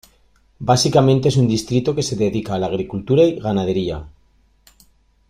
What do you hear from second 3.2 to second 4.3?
y ganadería.